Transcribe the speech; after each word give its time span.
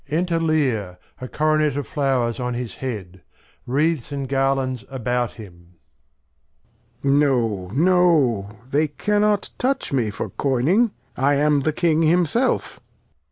Enter 0.09 0.39
Lear, 0.39 0.97
a 1.19 1.27
Coronet 1.27 1.77
of 1.77 1.85
Flowers 1.87 2.39
on 2.39 2.55
his 2.55 2.77
Head; 2.77 3.21
Wreaths, 3.67 4.11
and 4.11 4.27
Garlands 4.27 4.83
about 4.89 5.33
him. 5.33 5.75
Lear. 7.03 7.19
No, 7.29 7.67
no; 7.67 8.49
they 8.71 8.87
cannot 8.87 9.51
touch 9.59 9.93
me 9.93 10.09
for 10.09 10.31
coyning; 10.31 10.89
I 11.15 11.35
am 11.35 11.59
the 11.59 11.71
King 11.71 12.01
himself. 12.01 12.79